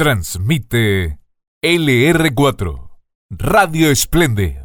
Transmite 0.00 1.18
LR4 1.62 2.90
Radio 3.28 3.94
Splendid 3.94 4.56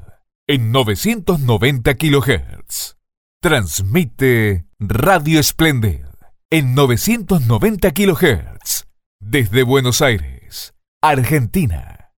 en 0.48 0.72
990 0.72 1.96
kHz. 1.96 2.96
Transmite 3.42 4.66
Radio 4.80 5.44
Splendid 5.44 6.06
en 6.50 6.74
990 6.74 7.92
kHz 7.92 8.86
desde 9.20 9.64
Buenos 9.64 10.02
Aires, 10.02 10.74
Argentina. 11.02 12.14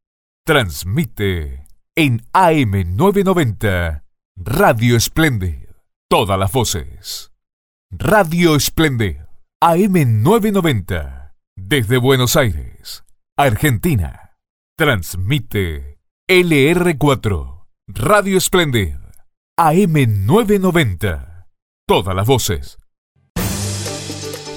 Transmite 0.45 1.65
en 1.95 2.21
AM990 2.33 4.03
Radio 4.35 4.99
Splendid. 4.99 5.69
Todas 6.07 6.37
las 6.37 6.51
voces. 6.51 7.31
Radio 7.89 8.59
Splendid 8.59 9.15
AM990 9.63 11.27
desde 11.57 11.97
Buenos 11.97 12.35
Aires, 12.35 13.03
Argentina. 13.39 14.33
Transmite 14.75 15.99
LR4 16.27 17.65
Radio 17.85 18.39
Splendid 18.39 18.95
AM990. 19.59 21.45
Todas 21.87 22.15
las 22.15 22.25
voces. 22.25 22.79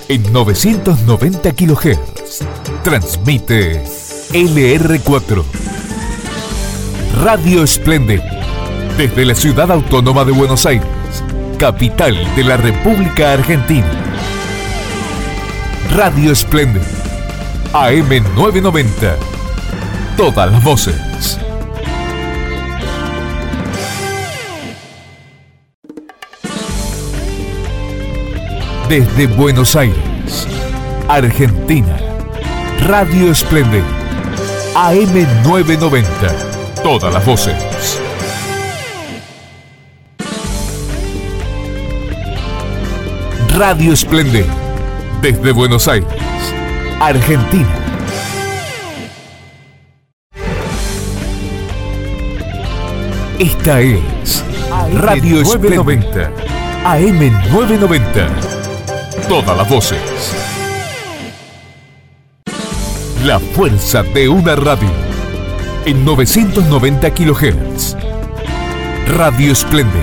En 0.08 0.32
990 0.32 1.52
kHz. 1.52 2.42
Transmite 2.82 3.84
LR4 4.32 5.44
Radio 7.22 7.66
Splendid 7.66 8.22
desde 8.96 9.26
la 9.26 9.34
ciudad 9.34 9.70
autónoma 9.70 10.24
de 10.24 10.32
Buenos 10.32 10.64
Aires, 10.64 10.88
capital 11.58 12.16
de 12.34 12.44
la 12.44 12.56
República 12.56 13.34
Argentina. 13.34 13.90
Radio 15.90 16.34
Splendid 16.34 16.99
AM990. 17.72 19.16
Todas 20.16 20.50
las 20.50 20.64
voces. 20.64 21.38
Desde 28.88 29.26
Buenos 29.28 29.76
Aires, 29.76 30.48
Argentina. 31.08 31.96
Radio 32.86 33.34
Splendid 33.34 33.84
AM990. 34.74 36.82
Todas 36.82 37.14
las 37.14 37.24
voces. 37.24 38.00
Radio 43.56 43.94
Splendid 43.94 44.44
desde 45.20 45.52
Buenos 45.52 45.86
Aires, 45.86 46.08
Argentina. 47.00 47.66
Esta 53.38 53.80
es 53.80 54.44
Radio 54.96 55.42
990, 55.42 56.30
AM990. 56.84 58.28
Todas 59.30 59.56
las 59.56 59.66
voces. 59.70 59.98
La 63.24 63.40
fuerza 63.40 64.02
de 64.02 64.28
una 64.28 64.54
radio. 64.56 64.90
En 65.86 66.04
990 66.04 67.14
kHz. 67.14 67.96
Radio 69.16 69.54
Splendid. 69.54 70.00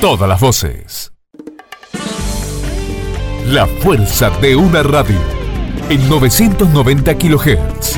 Todas 0.00 0.26
las 0.26 0.40
voces. 0.40 1.12
La 3.44 3.66
fuerza 3.66 4.30
de 4.40 4.56
una 4.56 4.82
radio. 4.82 5.35
En 5.88 6.08
990 6.08 7.14
kHz. 7.16 7.96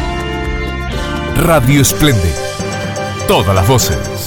Radio 1.36 1.82
Splendid. 1.82 2.34
Todas 3.26 3.54
las 3.54 3.66
voces. 3.66 4.17